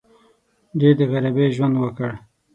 [0.79, 2.09] ډېر د غریبۍ ژوند وکړ.